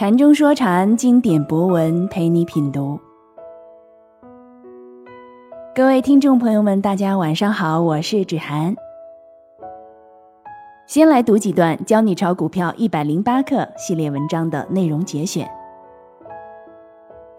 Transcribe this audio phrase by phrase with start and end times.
[0.00, 2.98] 禅中说禅，经典博文陪你品读。
[5.74, 8.74] 各位听众朋友们，大家晚上好，我是芷涵。
[10.86, 15.46] 先来读几段《教你炒股票一百零八课》系列文章的内容节选。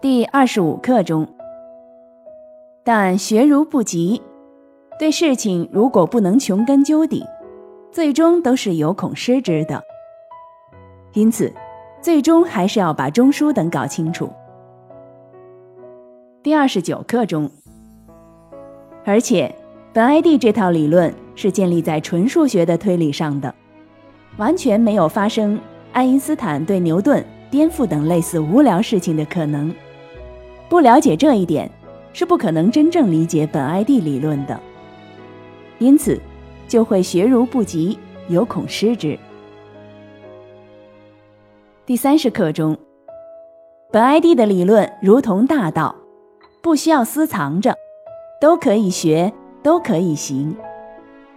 [0.00, 1.26] 第二十五课中，
[2.84, 4.22] 但学如不及，
[5.00, 7.26] 对事情如果不能穷根究底，
[7.90, 9.82] 最终都是有恐失之的。
[11.14, 11.52] 因此。
[12.02, 14.28] 最终还是要把中枢等搞清楚。
[16.42, 17.48] 第二十九课中，
[19.04, 19.54] 而且
[19.92, 23.54] 本 ID 这套理论是建立在纯数学的推理上的，
[24.36, 25.56] 完全没有发生
[25.92, 29.72] 爱因斯坦对牛顿颠覆等类似无聊事情的可能。
[30.68, 31.70] 不了解这一点，
[32.12, 34.58] 是不可能真正理解本 ID 理论的。
[35.78, 36.20] 因此，
[36.66, 39.16] 就会学如不及，有恐失之。
[41.84, 42.78] 第三十课中，
[43.90, 45.92] 本 ID 的理论如同大道，
[46.62, 47.74] 不需要私藏着，
[48.40, 49.32] 都可以学，
[49.64, 50.54] 都可以行，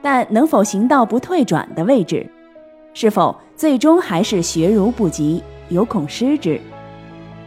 [0.04, 2.30] 但能否行到不退转的位置，
[2.94, 6.62] 是否最终还是学如不及，有恐失之，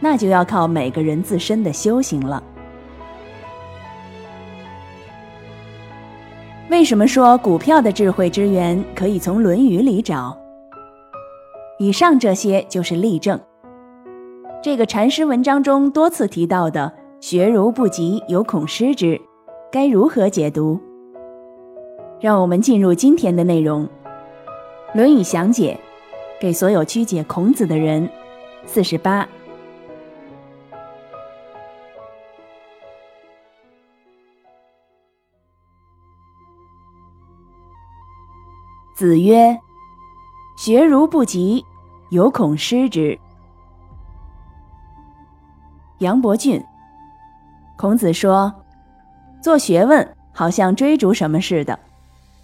[0.01, 2.43] 那就要靠每个人自身的修行了。
[6.69, 10.37] 为什么说股票的智慧之源可以从《论语》里找？
[11.81, 13.39] 以上这些就是例证。
[14.61, 19.19] 这个禅师文章中多次提到的“学如不及，有恐失之”，
[19.71, 20.77] 该如何解读？
[22.19, 23.85] 让我们进入今天的内容，
[24.93, 25.79] 《论语详解》，
[26.41, 28.09] 给所有曲解孔子的人。
[28.65, 29.25] 四十八。
[38.93, 39.57] 子曰
[40.59, 41.63] ：“学如不及。”
[42.09, 43.17] 有恐失之。
[45.99, 46.63] 杨伯峻，
[47.77, 48.51] 孔子说
[49.41, 51.77] ：“做学问好像追逐什么似的，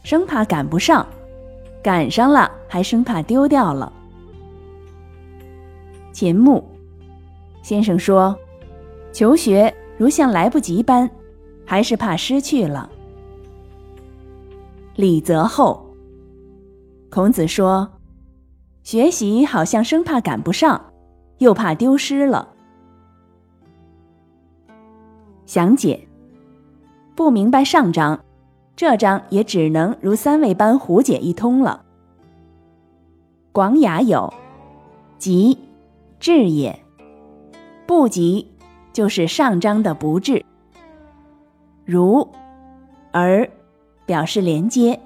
[0.04, 1.06] 生怕赶不上，
[1.82, 3.92] 赶上了还生怕丢掉了。”
[6.14, 6.64] 秦牧
[7.64, 8.38] 先生说
[9.12, 11.10] ：“求学如像来不及般，
[11.66, 12.90] 还是怕失去了。”
[14.96, 15.84] 李泽厚，
[17.10, 17.90] 孔子说。
[18.86, 20.80] 学习好像生怕赶不上，
[21.40, 22.48] 又怕丢失了。
[25.48, 26.08] 详解：
[27.16, 28.24] 不明白上章，
[28.76, 31.84] 这章也只能如三位般胡解一通了。
[33.52, 34.32] 广雅有，
[35.18, 35.58] 急，
[36.20, 36.72] 智也；
[37.88, 38.48] 不急，
[38.94, 40.46] 就是上章的不智。
[41.86, 42.28] 如，
[43.12, 43.50] 而，
[44.06, 45.00] 表示连接。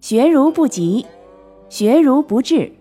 [0.00, 1.04] 学如不及。
[1.70, 2.72] 学如不至，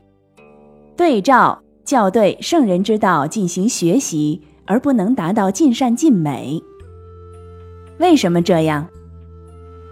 [0.97, 6.59] 对照校对圣人之道进行学习，而不能达到尽善尽美。
[7.99, 8.87] 为什么这样？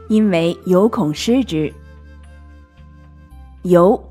[0.09, 1.71] 因为有恐失之。
[3.61, 4.01] 由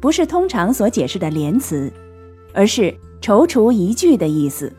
[0.00, 1.92] 不是通常所解释的连词，
[2.54, 4.72] 而是踌躇一句的意思。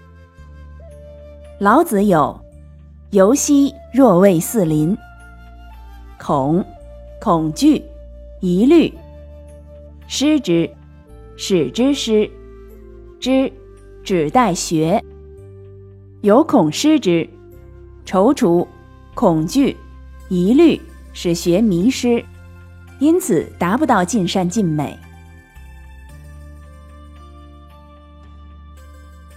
[1.60, 2.36] 老子有
[3.12, 4.98] “犹兮若未四邻”，
[6.18, 6.66] 恐，
[7.22, 7.84] 恐惧，
[8.40, 8.92] 疑虑。
[10.14, 10.70] 失之，
[11.38, 12.30] 使之失
[13.18, 13.50] 之，
[14.04, 15.02] 指待学。
[16.20, 17.28] 有恐失之，
[18.06, 18.68] 踌躇、
[19.14, 19.78] 恐惧、
[20.28, 20.82] 疑虑，
[21.14, 22.22] 使学迷失，
[23.00, 25.00] 因此达不到尽善尽美。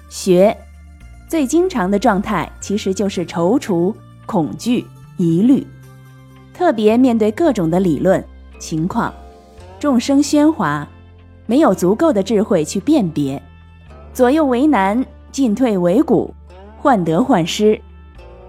[0.08, 0.56] 学
[1.30, 3.94] 最经常的状态其实就是踌躇、
[4.26, 4.84] 恐惧、
[5.18, 5.64] 疑虑，
[6.52, 8.22] 特别面对各种的理论
[8.58, 9.14] 情况。
[9.84, 10.88] 众生喧哗，
[11.44, 13.42] 没有足够的智慧去辨别，
[14.14, 16.32] 左右为难，进退维谷，
[16.78, 17.78] 患得患失，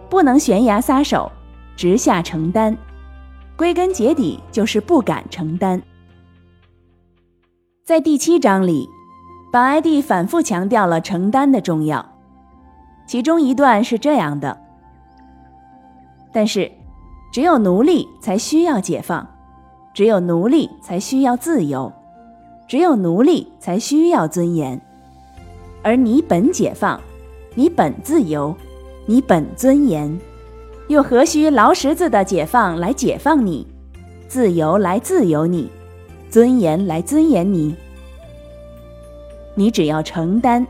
[0.09, 1.29] 不能悬崖撒手，
[1.75, 2.77] 直下承担。
[3.57, 5.81] 归根结底就是不敢承担。
[7.83, 8.87] 在第七章里，
[9.51, 12.17] 本 ID 反复强调了承担的重要，
[13.05, 14.57] 其中一段是这样的：
[16.31, 16.71] 但是，
[17.33, 19.34] 只有奴隶才需要解放。
[19.95, 21.89] 只有奴隶才需要自由，
[22.67, 24.79] 只有奴隶才需要尊严，
[25.81, 26.99] 而你本解放，
[27.53, 28.53] 你本自由，
[29.05, 30.19] 你本尊严，
[30.89, 33.65] 又何须劳什子的解放来解放你，
[34.27, 35.71] 自由来自由你，
[36.29, 37.73] 尊严来尊严你？
[39.55, 40.67] 你只要承担，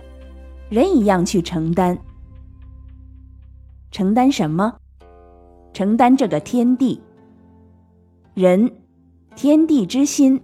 [0.70, 1.98] 人一样去承担，
[3.90, 4.76] 承担什么？
[5.74, 7.02] 承担这个天地，
[8.36, 8.72] 人。
[9.36, 10.42] 天地之心，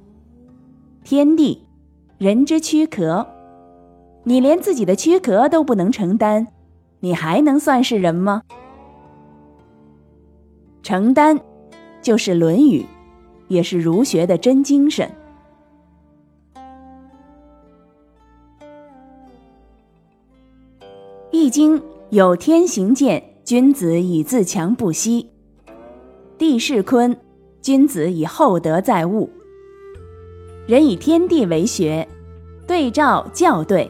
[1.04, 1.66] 天地，
[2.18, 3.26] 人之躯壳，
[4.26, 6.48] 你连自己的躯壳都不能承担，
[7.00, 8.44] 你还能算是人吗？
[10.84, 11.40] 承担，
[12.02, 12.82] 就是《论语》，
[13.48, 15.10] 也是儒学的真精神。
[21.32, 21.80] 《易经》
[22.10, 25.28] 有“天行健，君子以自强不息；
[26.38, 27.18] 地势坤，
[27.62, 29.30] 君子以厚德载物。”
[30.68, 32.08] 人以天地为学，
[32.68, 33.90] 对照校对。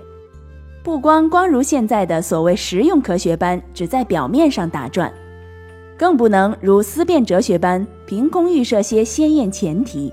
[0.83, 5.13] 不光光如现在的所谓实用科学般只在表面上打转，
[5.95, 10.11] 更不能如思辨哲学般凭空预设些鲜艳前提，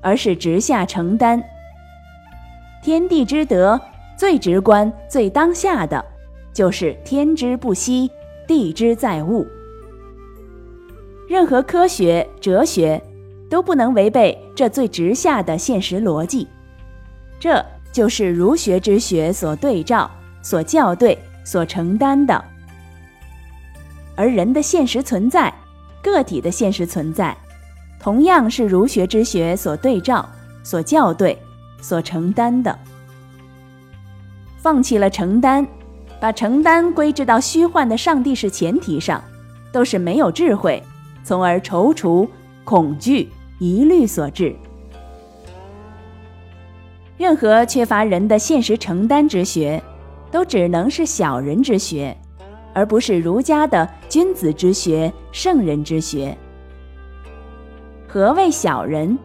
[0.00, 1.40] 而是直下承担。
[2.82, 3.80] 天地之德
[4.18, 6.04] 最直观、最当下的，
[6.52, 8.10] 就是天之不息，
[8.48, 9.46] 地之载物。
[11.28, 13.02] 任何科学、哲学
[13.48, 16.48] 都不能违背这最直下的现实逻辑。
[17.38, 17.64] 这。
[17.94, 20.10] 就是儒学之学所对照、
[20.42, 22.44] 所校对、所承担的，
[24.16, 25.54] 而人的现实存在、
[26.02, 27.36] 个体的现实存在，
[28.00, 30.28] 同样是儒学之学所对照、
[30.64, 31.38] 所校对、
[31.80, 32.76] 所承担的。
[34.58, 35.64] 放弃了承担，
[36.20, 39.22] 把承担归置到虚幻的上帝式前提上，
[39.70, 40.82] 都是没有智慧，
[41.24, 42.28] 从而踌躇、
[42.62, 43.28] 恐惧、
[43.58, 44.54] 疑虑所致。
[47.16, 49.82] 任何缺乏人的现实承担之学，
[50.30, 52.16] 都只能是小人之学，
[52.74, 56.36] 而不是儒家的君子之学、圣人之学。
[58.06, 59.18] 何谓小人？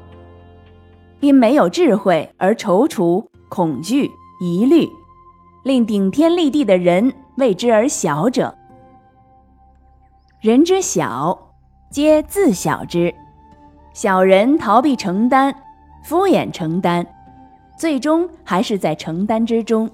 [1.19, 4.10] 因没有智慧而踌躇、恐惧、
[4.40, 4.88] 疑虑，
[5.63, 8.56] 令顶天立地的人为之而小者。
[10.40, 11.49] 人之小，
[11.89, 13.13] 皆自小之。
[13.94, 15.53] 小人逃避承担，
[16.03, 17.06] 敷衍承担。
[17.77, 19.89] 最终还是在承担之中，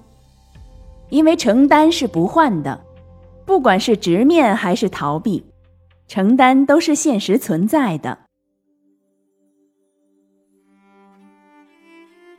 [1.08, 2.84] 因为承担是不换的，
[3.44, 5.46] 不管是直面还是逃避，
[6.08, 8.18] 承担都是现实存在的。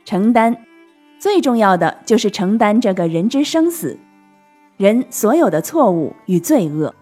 [0.04, 0.64] 承担
[1.18, 3.98] 最重要的就是承担这个人之生死，
[4.76, 6.94] 人所有的错误与罪恶。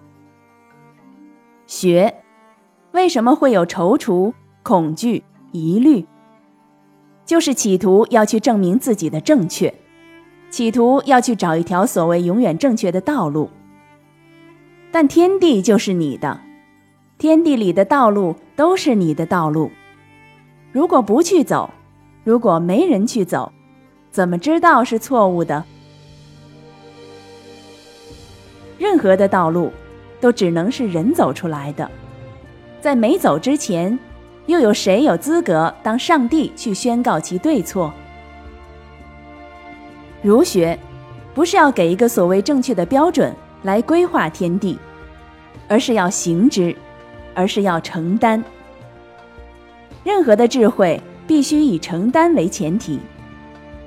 [1.66, 2.14] 学
[2.96, 4.32] 为什么会有踌躇、
[4.62, 5.22] 恐惧、
[5.52, 6.06] 疑虑？
[7.26, 9.74] 就是企图要去证明自己的正确，
[10.48, 13.50] 企图要去找一条所谓永远正确的道路。
[14.90, 16.40] 但天地就是你的，
[17.18, 19.70] 天地里的道路都是你的道路。
[20.72, 21.68] 如果不去走，
[22.24, 23.52] 如果没人去走，
[24.10, 25.62] 怎么知道是错误的？
[28.78, 29.70] 任何的道路，
[30.18, 31.90] 都只能是人走出来的，
[32.86, 33.98] 在没走之前。
[34.46, 37.92] 又有谁有资格当上帝去宣告其对错？
[40.22, 40.78] 儒学
[41.34, 43.34] 不是要给一个所谓正确的标准
[43.64, 44.78] 来规划天地，
[45.66, 46.72] 而是要行之，
[47.34, 48.40] 而是要承担。
[50.04, 53.00] 任何的智慧必须以承担为前提，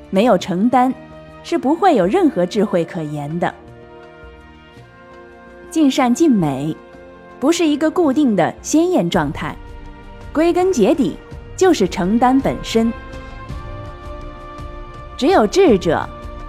[0.10, 0.94] 没有承担
[1.42, 3.56] 是不会有任何智慧可言的。
[5.70, 6.76] 尽善尽美，
[7.40, 9.56] 不是一个固定的鲜艳状态。
[10.34, 11.18] 归根结底，
[11.56, 12.92] 就是承担本身。
[15.18, 16.08] 只有智者、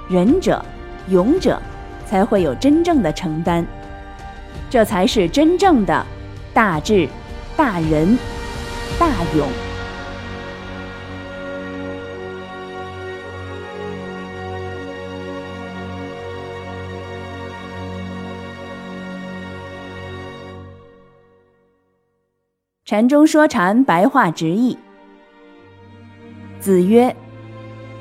[0.08, 0.64] 仁者、
[1.08, 1.60] 勇者，
[2.06, 3.64] 才会有真正的承担，
[4.68, 6.06] 这才是真正的
[6.52, 7.08] 大智、
[7.56, 8.18] 大仁、
[8.98, 9.69] 大勇。
[22.90, 24.76] 禅中说禅，白话直译。
[26.58, 27.14] 子曰：“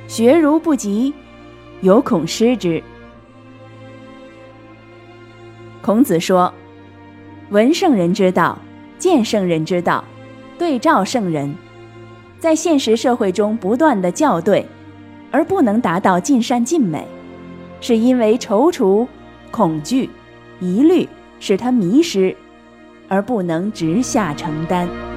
[0.09, 1.13] 学如不及，
[1.81, 2.81] 犹恐失之。”
[5.79, 6.51] 孔子说
[7.51, 8.57] ：“闻圣人之道，
[8.97, 10.03] 见圣人之道，
[10.57, 11.53] 对照圣人，
[12.39, 14.65] 在现实社会中不断的校对，
[15.29, 17.05] 而不能达到尽善尽美，
[17.79, 19.07] 是因为踌躇、
[19.51, 20.09] 恐惧、
[20.59, 21.07] 疑虑，
[21.39, 22.35] 使他迷失。”
[23.09, 25.08] 而不能直下承担。